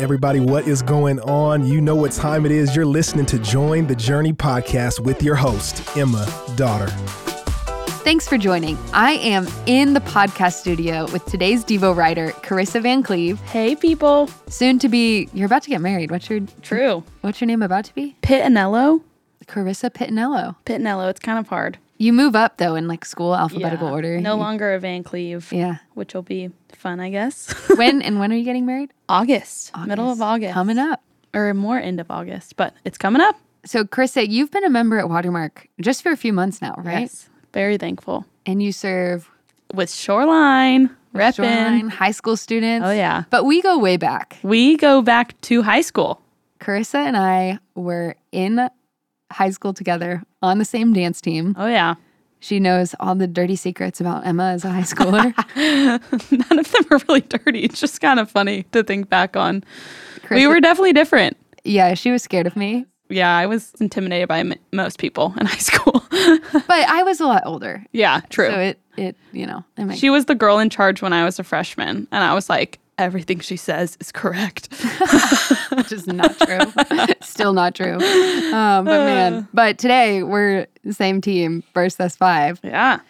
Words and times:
Everybody, 0.00 0.40
what 0.40 0.66
is 0.66 0.80
going 0.80 1.20
on? 1.20 1.66
You 1.66 1.78
know 1.78 1.94
what 1.94 2.12
time 2.12 2.46
it 2.46 2.52
is. 2.52 2.74
You're 2.74 2.86
listening 2.86 3.26
to 3.26 3.38
Join 3.38 3.86
the 3.86 3.94
Journey 3.94 4.32
podcast 4.32 4.98
with 4.98 5.22
your 5.22 5.34
host, 5.34 5.94
Emma 5.94 6.26
Daughter. 6.56 6.86
Thanks 8.02 8.26
for 8.26 8.38
joining. 8.38 8.78
I 8.94 9.12
am 9.12 9.46
in 9.66 9.92
the 9.92 10.00
podcast 10.00 10.54
studio 10.54 11.06
with 11.12 11.26
today's 11.26 11.66
Devo 11.66 11.94
writer, 11.94 12.30
Karissa 12.30 12.82
VanCleave. 12.82 13.36
Hey, 13.40 13.76
people. 13.76 14.30
Soon 14.48 14.78
to 14.78 14.88
be, 14.88 15.28
you're 15.34 15.44
about 15.44 15.64
to 15.64 15.68
get 15.68 15.82
married. 15.82 16.10
What's 16.10 16.30
your 16.30 16.40
True. 16.62 17.04
What's 17.20 17.42
your 17.42 17.46
name 17.46 17.60
about 17.60 17.84
to 17.84 17.94
be? 17.94 18.16
Pitanello. 18.22 19.02
Karissa 19.44 19.90
Pitanello. 19.90 20.56
Pitanello. 20.64 21.10
It's 21.10 21.20
kind 21.20 21.38
of 21.38 21.48
hard. 21.48 21.76
You 22.00 22.12
move 22.14 22.34
up 22.34 22.56
though 22.56 22.74
in 22.76 22.88
like 22.88 23.04
school 23.04 23.36
alphabetical 23.36 23.88
Yeah. 23.88 23.92
order. 23.92 24.20
No 24.20 24.34
You- 24.34 24.40
longer 24.40 24.74
a 24.74 24.80
VanCleave. 24.80 25.52
Yeah. 25.52 25.76
Which 25.94 26.14
will 26.14 26.22
be 26.22 26.50
fun, 26.72 26.98
I 26.98 27.10
guess. 27.10 27.52
when 27.76 28.00
and 28.00 28.18
when 28.18 28.32
are 28.32 28.36
you 28.36 28.42
getting 28.44 28.64
married? 28.64 28.90
August, 29.08 29.70
Middle 29.86 30.10
of 30.10 30.22
August. 30.22 30.54
Coming 30.54 30.78
up. 30.78 31.02
Or 31.34 31.52
more 31.54 31.78
end 31.78 32.00
of 32.00 32.10
August, 32.10 32.56
but 32.56 32.74
it's 32.84 32.96
coming 32.98 33.20
up. 33.20 33.36
So, 33.66 33.84
Karissa, 33.84 34.26
you've 34.26 34.50
been 34.50 34.64
a 34.64 34.70
member 34.70 34.98
at 34.98 35.08
Watermark 35.10 35.68
just 35.80 36.02
for 36.02 36.10
a 36.10 36.16
few 36.16 36.32
months 36.32 36.62
now, 36.62 36.74
right? 36.78 37.02
Yes. 37.02 37.28
Very 37.52 37.76
thankful. 37.76 38.24
And 38.46 38.62
you 38.62 38.72
serve 38.72 39.28
With 39.74 39.92
Shoreline, 39.92 40.88
repping. 41.14 41.34
Shoreline 41.36 41.88
high 41.90 42.10
school 42.12 42.36
students. 42.38 42.84
Oh, 42.86 42.90
yeah. 42.90 43.24
But 43.30 43.44
we 43.44 43.60
go 43.62 43.78
way 43.78 43.96
back. 43.98 44.38
We 44.42 44.76
go 44.78 45.02
back 45.02 45.38
to 45.42 45.62
high 45.62 45.82
school. 45.82 46.20
Karissa 46.60 46.96
and 47.06 47.16
I 47.16 47.58
were 47.74 48.16
in 48.32 48.68
high 49.30 49.50
school 49.50 49.72
together 49.72 50.22
on 50.42 50.58
the 50.58 50.64
same 50.64 50.92
dance 50.92 51.20
team. 51.20 51.54
Oh, 51.58 51.66
yeah. 51.66 51.94
She 52.42 52.58
knows 52.58 52.94
all 53.00 53.14
the 53.14 53.26
dirty 53.26 53.54
secrets 53.56 54.00
about 54.00 54.26
Emma 54.26 54.44
as 54.52 54.64
a 54.64 54.70
high 54.70 54.80
schooler. 54.82 55.34
None 56.50 56.58
of 56.58 56.72
them 56.72 56.84
are 56.90 57.00
really 57.08 57.20
dirty. 57.20 57.60
It's 57.64 57.78
just 57.80 58.00
kind 58.00 58.18
of 58.18 58.30
funny 58.30 58.62
to 58.72 58.82
think 58.82 59.08
back 59.10 59.36
on. 59.36 59.62
We 60.30 60.46
were 60.46 60.60
definitely 60.60 60.92
different. 60.94 61.36
yeah, 61.64 61.92
she 61.94 62.10
was 62.10 62.22
scared 62.22 62.46
of 62.46 62.56
me, 62.56 62.86
Yeah, 63.10 63.36
I 63.36 63.44
was 63.46 63.72
intimidated 63.80 64.28
by 64.28 64.38
m- 64.40 64.54
most 64.72 64.98
people 64.98 65.34
in 65.38 65.46
high 65.54 65.56
school. 65.58 66.02
but 66.10 66.70
I 66.70 67.02
was 67.02 67.20
a 67.20 67.26
lot 67.26 67.42
older. 67.44 67.84
yeah, 67.92 68.20
true. 68.30 68.48
So 68.48 68.58
it, 68.58 68.78
it, 68.96 69.16
you 69.32 69.46
know, 69.46 69.62
it 69.76 69.84
makes 69.84 70.00
She 70.00 70.08
was 70.08 70.24
the 70.24 70.34
girl 70.34 70.58
in 70.60 70.70
charge 70.70 71.02
when 71.02 71.12
I 71.12 71.24
was 71.24 71.38
a 71.38 71.44
freshman, 71.44 72.08
and 72.10 72.24
I 72.24 72.32
was 72.32 72.48
like, 72.48 72.78
everything 72.96 73.40
she 73.40 73.56
says 73.56 73.96
is 74.00 74.12
correct. 74.12 74.68
which 75.72 75.90
is 75.92 76.06
not 76.06 76.38
true. 76.38 76.59
Not 77.60 77.74
true. 77.74 77.94
Um, 78.54 78.86
but 78.86 79.04
man, 79.04 79.48
but 79.54 79.76
today 79.76 80.22
we're 80.22 80.66
the 80.82 80.94
same 80.94 81.20
team, 81.20 81.62
Burst 81.74 82.00
S 82.00 82.16
five. 82.16 82.58
yeah. 82.64 83.00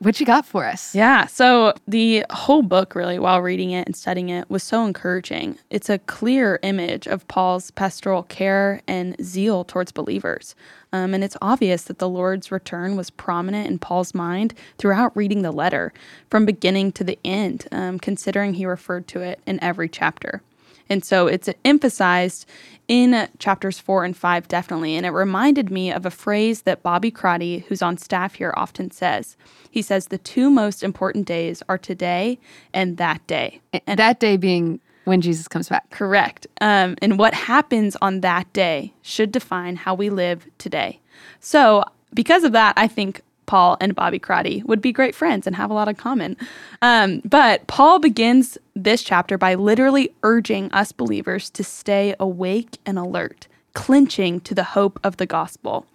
What 0.00 0.18
you 0.20 0.26
got 0.26 0.44
for 0.44 0.66
us? 0.66 0.94
Yeah. 0.94 1.26
So 1.26 1.72
the 1.88 2.26
whole 2.30 2.62
book, 2.62 2.94
really, 2.94 3.18
while 3.18 3.40
reading 3.40 3.70
it 3.70 3.86
and 3.86 3.96
studying 3.96 4.28
it, 4.28 4.50
was 4.50 4.62
so 4.62 4.84
encouraging. 4.84 5.56
It's 5.70 5.88
a 5.88 5.98
clear 6.00 6.58
image 6.62 7.06
of 7.06 7.26
Paul's 7.28 7.70
pastoral 7.70 8.24
care 8.24 8.82
and 8.86 9.16
zeal 9.22 9.64
towards 9.64 9.92
believers. 9.92 10.54
Um, 10.92 11.14
and 11.14 11.22
it's 11.24 11.36
obvious 11.40 11.84
that 11.84 12.00
the 12.00 12.08
Lord's 12.08 12.50
return 12.52 12.96
was 12.96 13.08
prominent 13.08 13.68
in 13.68 13.78
Paul's 13.78 14.12
mind 14.12 14.52
throughout 14.76 15.16
reading 15.16 15.40
the 15.42 15.52
letter, 15.52 15.92
from 16.28 16.44
beginning 16.44 16.92
to 16.92 17.04
the 17.04 17.18
end, 17.24 17.66
um, 17.72 17.98
considering 17.98 18.54
he 18.54 18.66
referred 18.66 19.06
to 19.08 19.20
it 19.20 19.40
in 19.46 19.62
every 19.62 19.88
chapter. 19.88 20.42
And 20.88 21.04
so 21.04 21.26
it's 21.26 21.48
emphasized 21.64 22.46
in 22.88 23.28
chapters 23.38 23.78
four 23.78 24.04
and 24.04 24.16
five, 24.16 24.48
definitely. 24.48 24.96
And 24.96 25.06
it 25.06 25.10
reminded 25.10 25.70
me 25.70 25.90
of 25.90 26.04
a 26.04 26.10
phrase 26.10 26.62
that 26.62 26.82
Bobby 26.82 27.10
Crotty, 27.10 27.60
who's 27.68 27.82
on 27.82 27.96
staff 27.96 28.34
here, 28.34 28.52
often 28.56 28.90
says. 28.90 29.36
He 29.70 29.82
says, 29.82 30.08
The 30.08 30.18
two 30.18 30.50
most 30.50 30.82
important 30.82 31.26
days 31.26 31.62
are 31.68 31.78
today 31.78 32.38
and 32.72 32.96
that 32.98 33.26
day. 33.26 33.60
And 33.86 33.98
that 33.98 34.20
day 34.20 34.36
being 34.36 34.80
when 35.04 35.20
Jesus 35.20 35.48
comes 35.48 35.68
back. 35.68 35.90
Correct. 35.90 36.46
Um, 36.60 36.96
and 37.00 37.18
what 37.18 37.34
happens 37.34 37.96
on 38.00 38.20
that 38.20 38.52
day 38.52 38.92
should 39.02 39.32
define 39.32 39.76
how 39.76 39.94
we 39.94 40.10
live 40.10 40.46
today. 40.58 41.00
So, 41.40 41.84
because 42.12 42.44
of 42.44 42.52
that, 42.52 42.74
I 42.76 42.86
think 42.86 43.22
Paul 43.46 43.76
and 43.80 43.94
Bobby 43.94 44.18
Crotty 44.18 44.62
would 44.64 44.80
be 44.80 44.92
great 44.92 45.14
friends 45.14 45.46
and 45.46 45.56
have 45.56 45.70
a 45.70 45.74
lot 45.74 45.88
in 45.88 45.94
common. 45.94 46.36
Um, 46.82 47.20
but 47.24 47.66
Paul 47.66 47.98
begins 47.98 48.58
this 48.74 49.02
chapter 49.02 49.38
by 49.38 49.54
literally 49.54 50.14
urging 50.22 50.72
us 50.72 50.92
believers 50.92 51.50
to 51.50 51.64
stay 51.64 52.14
awake 52.18 52.78
and 52.84 52.98
alert, 52.98 53.46
clinching 53.74 54.40
to 54.40 54.54
the 54.54 54.64
hope 54.64 54.98
of 55.04 55.16
the 55.16 55.26
gospel. 55.26 55.86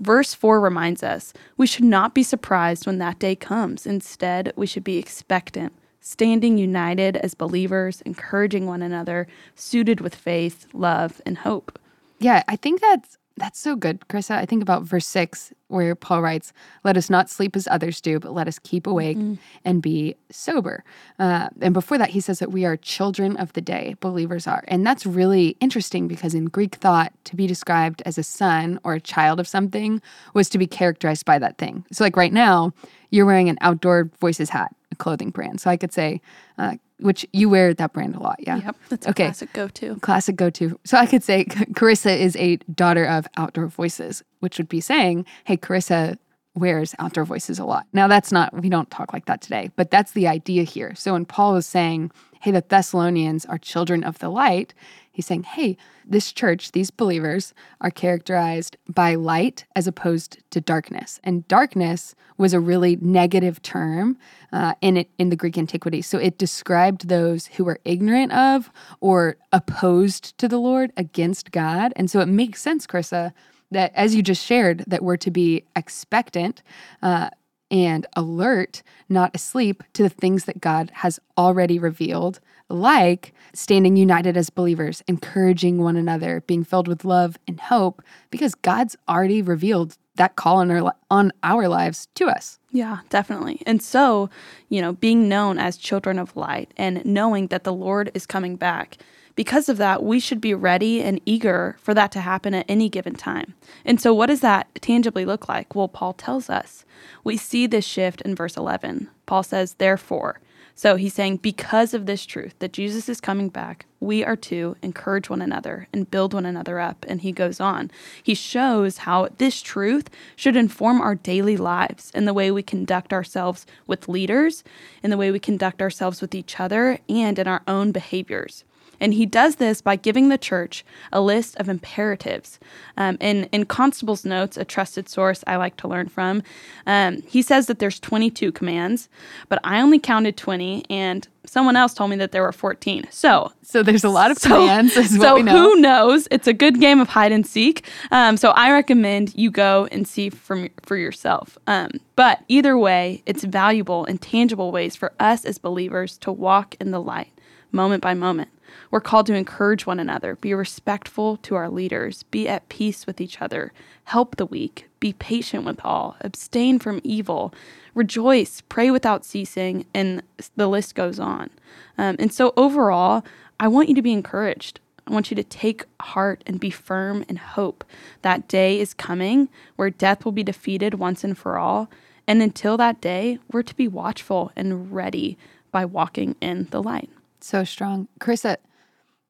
Verse 0.00 0.34
4 0.34 0.60
reminds 0.60 1.02
us 1.02 1.32
we 1.56 1.66
should 1.66 1.84
not 1.84 2.14
be 2.14 2.22
surprised 2.22 2.86
when 2.86 2.98
that 2.98 3.18
day 3.18 3.36
comes. 3.36 3.86
Instead, 3.86 4.52
we 4.56 4.66
should 4.66 4.84
be 4.84 4.98
expectant, 4.98 5.72
standing 6.00 6.58
united 6.58 7.16
as 7.18 7.34
believers, 7.34 8.00
encouraging 8.02 8.66
one 8.66 8.82
another, 8.82 9.28
suited 9.54 10.00
with 10.00 10.14
faith, 10.14 10.66
love, 10.72 11.20
and 11.24 11.38
hope. 11.38 11.78
Yeah, 12.18 12.42
I 12.48 12.56
think 12.56 12.80
that's 12.80 13.18
that's 13.36 13.58
so 13.58 13.76
good, 13.76 14.00
Karissa. 14.08 14.36
I 14.36 14.46
think 14.46 14.62
about 14.62 14.82
verse 14.82 15.06
six 15.06 15.52
where 15.68 15.94
Paul 15.94 16.20
writes, 16.20 16.52
"Let 16.84 16.96
us 16.96 17.08
not 17.08 17.30
sleep 17.30 17.56
as 17.56 17.66
others 17.68 18.00
do, 18.00 18.20
but 18.20 18.34
let 18.34 18.46
us 18.46 18.58
keep 18.58 18.86
awake 18.86 19.16
and 19.64 19.80
be 19.80 20.16
sober." 20.30 20.84
Uh, 21.18 21.48
and 21.60 21.72
before 21.72 21.98
that, 21.98 22.10
he 22.10 22.20
says 22.20 22.38
that 22.40 22.52
we 22.52 22.64
are 22.64 22.76
children 22.76 23.36
of 23.38 23.52
the 23.54 23.60
day. 23.62 23.96
Believers 24.00 24.46
are, 24.46 24.64
and 24.68 24.86
that's 24.86 25.06
really 25.06 25.56
interesting 25.60 26.08
because 26.08 26.34
in 26.34 26.46
Greek 26.46 26.74
thought, 26.76 27.12
to 27.24 27.36
be 27.36 27.46
described 27.46 28.02
as 28.04 28.18
a 28.18 28.22
son 28.22 28.78
or 28.84 28.94
a 28.94 29.00
child 29.00 29.40
of 29.40 29.48
something 29.48 30.02
was 30.34 30.48
to 30.50 30.58
be 30.58 30.66
characterized 30.66 31.24
by 31.24 31.38
that 31.38 31.58
thing. 31.58 31.84
So, 31.90 32.04
like 32.04 32.16
right 32.16 32.32
now, 32.32 32.72
you're 33.10 33.26
wearing 33.26 33.48
an 33.48 33.58
Outdoor 33.60 34.10
Voices 34.20 34.50
hat, 34.50 34.74
a 34.92 34.96
clothing 34.96 35.30
brand. 35.30 35.60
So 35.60 35.70
I 35.70 35.76
could 35.76 35.92
say, 35.92 36.20
uh, 36.58 36.76
which 36.98 37.26
you 37.32 37.48
wear 37.48 37.74
that 37.74 37.92
brand 37.92 38.14
a 38.14 38.20
lot, 38.20 38.36
yeah. 38.38 38.56
Yep, 38.56 38.76
that's 38.90 39.06
a 39.06 39.10
okay 39.10 39.24
classic 39.24 39.52
go 39.52 39.68
to. 39.68 39.96
classic 39.96 40.36
go 40.36 40.50
to. 40.50 40.78
So 40.84 40.96
I 40.96 41.06
could 41.06 41.24
say 41.24 41.44
Karissa 41.74 42.16
is 42.16 42.36
a 42.36 42.56
daughter 42.74 43.04
of 43.04 43.26
outdoor 43.36 43.66
voices, 43.66 44.22
which 44.40 44.58
would 44.58 44.68
be 44.68 44.80
saying, 44.80 45.26
hey, 45.44 45.56
Karissa 45.56 46.16
wears 46.54 46.94
outdoor 46.98 47.24
voices 47.24 47.58
a 47.58 47.64
lot. 47.64 47.86
Now, 47.92 48.08
that's 48.08 48.30
not, 48.30 48.52
we 48.54 48.68
don't 48.68 48.90
talk 48.90 49.12
like 49.12 49.26
that 49.26 49.40
today, 49.40 49.70
but 49.76 49.90
that's 49.90 50.12
the 50.12 50.28
idea 50.28 50.64
here. 50.64 50.94
So 50.94 51.14
when 51.14 51.24
Paul 51.24 51.56
is 51.56 51.66
saying, 51.66 52.10
hey, 52.40 52.50
the 52.50 52.64
Thessalonians 52.66 53.46
are 53.46 53.58
children 53.58 54.04
of 54.04 54.18
the 54.18 54.28
light, 54.28 54.74
he's 55.12 55.26
saying, 55.26 55.44
hey, 55.44 55.76
this 56.04 56.32
church, 56.32 56.72
these 56.72 56.90
believers 56.90 57.54
are 57.80 57.90
characterized 57.90 58.76
by 58.88 59.14
light 59.14 59.64
as 59.76 59.86
opposed 59.86 60.38
to 60.50 60.60
darkness. 60.60 61.20
And 61.24 61.46
darkness 61.48 62.14
was 62.36 62.52
a 62.52 62.60
really 62.60 62.96
negative 62.96 63.62
term 63.62 64.18
uh, 64.52 64.74
in 64.80 64.96
it 64.96 65.08
in 65.18 65.30
the 65.30 65.36
Greek 65.36 65.56
antiquity. 65.56 66.02
So 66.02 66.18
it 66.18 66.38
described 66.38 67.08
those 67.08 67.46
who 67.46 67.64
were 67.64 67.78
ignorant 67.84 68.32
of 68.32 68.70
or 69.00 69.36
opposed 69.52 70.36
to 70.38 70.48
the 70.48 70.58
Lord 70.58 70.92
against 70.96 71.50
God. 71.50 71.92
And 71.96 72.10
so 72.10 72.20
it 72.20 72.26
makes 72.26 72.60
sense, 72.60 72.86
Karissa, 72.86 73.32
that 73.72 73.92
as 73.94 74.14
you 74.14 74.22
just 74.22 74.44
shared, 74.44 74.84
that 74.86 75.02
we're 75.02 75.16
to 75.18 75.30
be 75.30 75.64
expectant. 75.76 76.62
Uh, 77.02 77.30
and 77.70 78.06
alert, 78.16 78.82
not 79.08 79.34
asleep, 79.34 79.82
to 79.94 80.02
the 80.02 80.10
things 80.10 80.44
that 80.44 80.60
God 80.60 80.90
has 80.92 81.18
already 81.38 81.78
revealed, 81.78 82.38
like 82.68 83.32
standing 83.54 83.96
united 83.96 84.36
as 84.36 84.50
believers, 84.50 85.02
encouraging 85.08 85.82
one 85.82 85.96
another, 85.96 86.42
being 86.46 86.64
filled 86.64 86.86
with 86.86 87.02
love 87.02 87.38
and 87.48 87.58
hope, 87.58 88.02
because 88.30 88.54
God's 88.54 88.94
already 89.08 89.40
revealed 89.40 89.96
that 90.16 90.36
call 90.36 90.58
on 90.58 90.70
our, 90.70 90.92
on 91.10 91.32
our 91.42 91.66
lives 91.66 92.08
to 92.16 92.26
us. 92.26 92.58
Yeah, 92.70 92.98
definitely. 93.08 93.62
And 93.64 93.82
so, 93.82 94.28
you 94.68 94.82
know, 94.82 94.92
being 94.92 95.26
known 95.26 95.58
as 95.58 95.78
children 95.78 96.18
of 96.18 96.36
light 96.36 96.74
and 96.76 97.02
knowing 97.06 97.46
that 97.46 97.64
the 97.64 97.72
Lord 97.72 98.10
is 98.12 98.26
coming 98.26 98.56
back, 98.56 98.98
because 99.34 99.68
of 99.68 99.78
that, 99.78 100.02
we 100.02 100.20
should 100.20 100.40
be 100.40 100.54
ready 100.54 101.02
and 101.02 101.20
eager 101.24 101.76
for 101.80 101.94
that 101.94 102.12
to 102.12 102.20
happen 102.20 102.54
at 102.54 102.66
any 102.68 102.88
given 102.88 103.14
time. 103.14 103.54
And 103.84 104.00
so, 104.00 104.12
what 104.12 104.26
does 104.26 104.40
that 104.40 104.68
tangibly 104.80 105.24
look 105.24 105.48
like? 105.48 105.74
Well, 105.74 105.88
Paul 105.88 106.12
tells 106.12 106.50
us. 106.50 106.84
We 107.24 107.36
see 107.36 107.66
this 107.66 107.84
shift 107.84 108.20
in 108.22 108.34
verse 108.34 108.56
11. 108.56 109.08
Paul 109.26 109.42
says, 109.42 109.74
therefore. 109.74 110.40
So 110.74 110.96
he's 110.96 111.14
saying, 111.14 111.38
because 111.38 111.92
of 111.92 112.06
this 112.06 112.24
truth 112.24 112.54
that 112.58 112.72
Jesus 112.72 113.08
is 113.08 113.20
coming 113.20 113.50
back, 113.50 113.86
we 114.00 114.24
are 114.24 114.36
to 114.36 114.76
encourage 114.82 115.28
one 115.28 115.42
another 115.42 115.86
and 115.92 116.10
build 116.10 116.32
one 116.32 116.46
another 116.46 116.80
up. 116.80 117.04
And 117.08 117.20
he 117.20 117.30
goes 117.30 117.60
on. 117.60 117.90
He 118.22 118.34
shows 118.34 118.98
how 118.98 119.28
this 119.38 119.60
truth 119.60 120.08
should 120.34 120.56
inform 120.56 121.00
our 121.00 121.14
daily 121.14 121.56
lives 121.56 122.10
and 122.14 122.26
the 122.26 122.34
way 122.34 122.50
we 122.50 122.62
conduct 122.62 123.12
ourselves 123.12 123.66
with 123.86 124.08
leaders, 124.08 124.64
in 125.02 125.10
the 125.10 125.16
way 125.16 125.30
we 125.30 125.38
conduct 125.38 125.82
ourselves 125.82 126.20
with 126.20 126.34
each 126.34 126.58
other, 126.58 126.98
and 127.08 127.38
in 127.38 127.46
our 127.46 127.62
own 127.68 127.92
behaviors. 127.92 128.64
And 129.02 129.12
he 129.12 129.26
does 129.26 129.56
this 129.56 129.82
by 129.82 129.96
giving 129.96 130.30
the 130.30 130.38
church 130.38 130.84
a 131.12 131.20
list 131.20 131.56
of 131.56 131.68
imperatives. 131.68 132.58
Um, 132.96 133.18
and 133.20 133.48
in 133.52 133.66
Constable's 133.66 134.24
notes, 134.24 134.56
a 134.56 134.64
trusted 134.64 135.08
source 135.08 135.44
I 135.46 135.56
like 135.56 135.76
to 135.78 135.88
learn 135.88 136.08
from, 136.08 136.42
um, 136.86 137.20
he 137.22 137.42
says 137.42 137.66
that 137.66 137.78
there's 137.78 138.00
22 138.00 138.52
commands, 138.52 139.08
but 139.50 139.58
I 139.64 139.80
only 139.82 139.98
counted 139.98 140.36
20, 140.36 140.84
and 140.88 141.28
someone 141.44 141.76
else 141.76 141.92
told 141.92 142.10
me 142.10 142.16
that 142.16 142.32
there 142.32 142.42
were 142.42 142.52
14. 142.52 143.06
So 143.10 143.52
So 143.62 143.82
there's 143.82 144.04
a 144.04 144.08
lot 144.08 144.30
of 144.30 144.38
so, 144.38 144.48
commands, 144.48 144.94
so 145.18 145.36
know. 145.38 145.52
who 145.52 145.76
knows? 145.80 146.28
It's 146.30 146.46
a 146.46 146.52
good 146.52 146.80
game 146.80 147.00
of 147.00 147.08
hide 147.08 147.32
and 147.32 147.46
seek. 147.46 147.84
Um, 148.10 148.36
so 148.36 148.50
I 148.50 148.70
recommend 148.72 149.34
you 149.36 149.50
go 149.50 149.88
and 149.90 150.06
see 150.06 150.30
from 150.30 150.70
for 150.82 150.96
yourself. 150.96 151.58
Um, 151.66 151.90
but 152.16 152.40
either 152.48 152.78
way, 152.78 153.22
it's 153.26 153.42
valuable 153.44 154.04
and 154.04 154.20
tangible 154.22 154.70
ways 154.70 154.94
for 154.94 155.12
us 155.18 155.44
as 155.44 155.58
believers 155.58 156.16
to 156.18 156.30
walk 156.30 156.76
in 156.80 156.90
the 156.92 157.00
light, 157.00 157.32
moment 157.72 158.02
by 158.02 158.14
moment. 158.14 158.50
We're 158.90 159.00
called 159.00 159.26
to 159.26 159.34
encourage 159.34 159.86
one 159.86 159.98
another, 159.98 160.36
be 160.36 160.54
respectful 160.54 161.36
to 161.38 161.54
our 161.54 161.68
leaders, 161.68 162.22
be 162.24 162.48
at 162.48 162.68
peace 162.68 163.06
with 163.06 163.20
each 163.20 163.40
other, 163.40 163.72
help 164.04 164.36
the 164.36 164.46
weak, 164.46 164.88
be 165.00 165.12
patient 165.12 165.64
with 165.64 165.80
all, 165.84 166.16
abstain 166.20 166.78
from 166.78 167.00
evil, 167.02 167.52
rejoice, 167.94 168.62
pray 168.68 168.90
without 168.90 169.24
ceasing, 169.24 169.86
and 169.94 170.22
the 170.56 170.68
list 170.68 170.94
goes 170.94 171.18
on. 171.18 171.50
Um, 171.98 172.16
and 172.18 172.32
so, 172.32 172.52
overall, 172.56 173.24
I 173.58 173.68
want 173.68 173.88
you 173.88 173.94
to 173.94 174.02
be 174.02 174.12
encouraged. 174.12 174.80
I 175.06 175.12
want 175.12 175.30
you 175.30 175.34
to 175.36 175.44
take 175.44 175.84
heart 176.00 176.42
and 176.46 176.60
be 176.60 176.70
firm 176.70 177.24
in 177.28 177.36
hope. 177.36 177.84
That 178.22 178.48
day 178.48 178.78
is 178.78 178.94
coming 178.94 179.48
where 179.76 179.90
death 179.90 180.24
will 180.24 180.32
be 180.32 180.44
defeated 180.44 180.94
once 180.94 181.24
and 181.24 181.36
for 181.36 181.58
all. 181.58 181.90
And 182.26 182.40
until 182.40 182.76
that 182.76 183.00
day, 183.00 183.38
we're 183.50 183.62
to 183.64 183.74
be 183.74 183.88
watchful 183.88 184.52
and 184.54 184.92
ready 184.92 185.36
by 185.72 185.84
walking 185.84 186.36
in 186.40 186.68
the 186.70 186.82
light. 186.82 187.10
So 187.42 187.64
strong. 187.64 188.08
Karissa, 188.20 188.56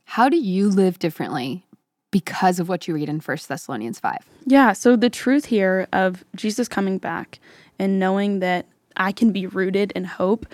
how 0.05 0.29
do 0.29 0.37
you 0.37 0.69
live 0.69 0.99
differently 0.99 1.65
because 2.11 2.61
of 2.61 2.69
what 2.69 2.87
you 2.87 2.95
read 2.95 3.09
in 3.09 3.21
1 3.21 3.39
Thessalonians 3.49 3.99
5? 3.99 4.19
Yeah, 4.45 4.73
so 4.73 4.97
the 4.97 5.11
truth 5.11 5.47
here 5.47 5.89
of 5.93 6.25
Jesus 6.37 6.69
coming 6.69 6.99
back 6.99 7.41
and 7.79 7.99
knowing 7.99 8.41
that 8.41 8.67
I 8.97 9.13
can 9.13 9.33
be 9.33 9.47
rooted 9.47 9.93
in 9.93 10.05
hope 10.05 10.47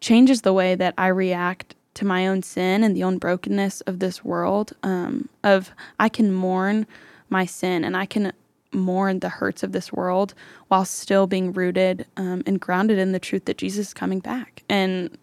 changes 0.00 0.42
the 0.42 0.52
way 0.52 0.74
that 0.74 0.94
I 0.98 1.06
react 1.06 1.76
to 1.94 2.04
my 2.04 2.26
own 2.26 2.42
sin 2.42 2.82
and 2.82 2.96
the 2.96 3.04
own 3.04 3.18
brokenness 3.18 3.80
of 3.82 4.00
this 4.00 4.24
world. 4.24 4.72
Um, 4.82 5.28
of 5.44 5.70
I 6.00 6.08
can 6.08 6.32
mourn 6.32 6.86
my 7.30 7.46
sin 7.46 7.84
and 7.84 7.96
I 7.96 8.06
can 8.06 8.32
mourn 8.72 9.20
the 9.20 9.28
hurts 9.28 9.62
of 9.62 9.70
this 9.70 9.92
world 9.92 10.34
while 10.66 10.84
still 10.84 11.28
being 11.28 11.52
rooted 11.52 12.06
um, 12.16 12.42
and 12.44 12.60
grounded 12.60 12.98
in 12.98 13.12
the 13.12 13.20
truth 13.20 13.44
that 13.44 13.58
Jesus 13.58 13.88
is 13.88 13.94
coming 13.94 14.18
back 14.18 14.64
and 14.68 15.16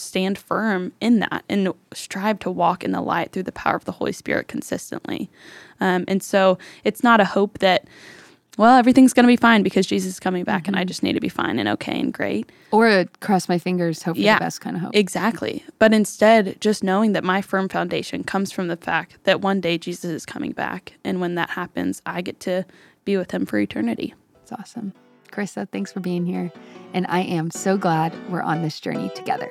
stand 0.00 0.38
firm 0.38 0.92
in 1.00 1.20
that 1.20 1.44
and 1.48 1.72
strive 1.92 2.38
to 2.40 2.50
walk 2.50 2.82
in 2.84 2.92
the 2.92 3.00
light 3.00 3.32
through 3.32 3.44
the 3.44 3.52
power 3.52 3.76
of 3.76 3.84
the 3.84 3.92
Holy 3.92 4.12
Spirit 4.12 4.48
consistently. 4.48 5.30
Um, 5.80 6.04
and 6.08 6.22
so 6.22 6.58
it's 6.84 7.02
not 7.02 7.20
a 7.20 7.24
hope 7.24 7.58
that, 7.58 7.86
well, 8.58 8.76
everything's 8.76 9.12
going 9.12 9.24
to 9.24 9.28
be 9.28 9.36
fine 9.36 9.62
because 9.62 9.86
Jesus 9.86 10.14
is 10.14 10.20
coming 10.20 10.44
back 10.44 10.62
mm-hmm. 10.62 10.70
and 10.70 10.76
I 10.76 10.80
mm-hmm. 10.80 10.88
just 10.88 11.02
need 11.02 11.12
to 11.12 11.20
be 11.20 11.28
fine 11.28 11.58
and 11.58 11.68
okay 11.68 11.98
and 11.98 12.12
great. 12.12 12.50
Or 12.70 12.88
a 12.88 13.06
cross 13.20 13.48
my 13.48 13.58
fingers, 13.58 14.02
hope 14.02 14.16
for 14.16 14.22
yeah, 14.22 14.38
the 14.38 14.44
best 14.44 14.60
kind 14.60 14.76
of 14.76 14.82
hope. 14.82 14.96
Exactly. 14.96 15.64
But 15.78 15.92
instead, 15.92 16.60
just 16.60 16.82
knowing 16.82 17.12
that 17.12 17.24
my 17.24 17.42
firm 17.42 17.68
foundation 17.68 18.24
comes 18.24 18.52
from 18.52 18.68
the 18.68 18.76
fact 18.76 19.18
that 19.24 19.40
one 19.40 19.60
day 19.60 19.78
Jesus 19.78 20.10
is 20.10 20.26
coming 20.26 20.52
back. 20.52 20.94
And 21.04 21.20
when 21.20 21.34
that 21.36 21.50
happens, 21.50 22.02
I 22.06 22.22
get 22.22 22.40
to 22.40 22.64
be 23.04 23.16
with 23.16 23.30
him 23.30 23.46
for 23.46 23.58
eternity. 23.58 24.14
It's 24.42 24.52
awesome. 24.52 24.92
Karissa, 25.30 25.68
thanks 25.70 25.92
for 25.92 26.00
being 26.00 26.26
here. 26.26 26.50
And 26.92 27.06
I 27.08 27.20
am 27.20 27.50
so 27.50 27.76
glad 27.76 28.12
we're 28.30 28.42
on 28.42 28.62
this 28.62 28.80
journey 28.80 29.10
together. 29.10 29.50